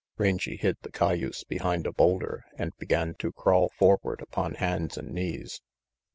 [0.17, 5.11] Rangy hid the cayuse behind a boulder and began to crawl forward upon hands and
[5.11, 5.61] knees.